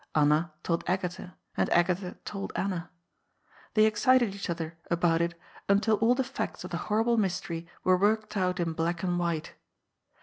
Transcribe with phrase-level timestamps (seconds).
[0.15, 2.89] Anna told Agatha, and Agatha told Anna.
[3.75, 5.39] They excited each other about it
[5.69, 9.53] until all the facts of the horrible mystery were worked out in black and white.